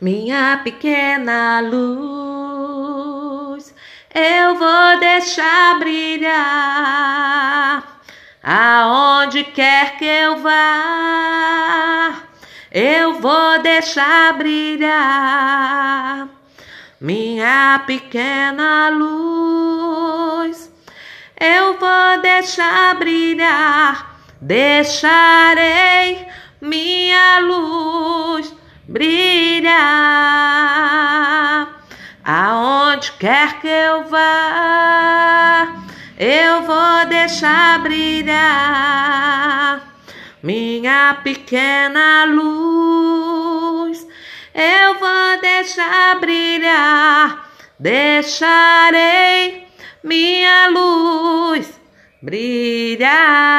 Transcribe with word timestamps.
minha 0.00 0.60
pequena 0.62 1.60
luz, 1.60 2.48
eu 4.14 4.54
vou 4.54 5.00
deixar 5.00 5.78
brilhar 5.78 7.18
aonde 8.42 9.44
quer 9.44 9.96
que 9.98 10.04
eu 10.04 10.38
vá. 10.38 12.14
Eu 12.70 13.14
vou 13.14 13.58
deixar 13.60 14.34
brilhar 14.34 16.28
minha 17.00 17.82
pequena 17.86 18.88
luz. 18.90 20.70
Eu 21.40 21.78
vou 21.78 22.20
deixar 22.20 22.96
brilhar, 22.96 24.20
deixarei 24.40 26.26
minha 26.60 27.38
luz 27.40 27.77
brilhar. 28.98 29.68
Aonde 32.24 33.12
quer 33.12 33.60
que 33.60 33.68
eu 33.68 34.04
vá, 34.08 35.68
eu 36.18 36.62
vou 36.62 37.06
deixar 37.08 37.78
brilhar 37.78 38.28
minha 40.42 41.16
pequena 41.22 42.24
luz. 42.24 44.04
Eu 44.52 44.98
vou 44.98 45.40
deixar 45.40 46.18
brilhar, 46.18 47.48
deixarei 47.78 49.68
minha 50.02 50.68
luz 50.70 51.80
brilhar. 52.20 53.58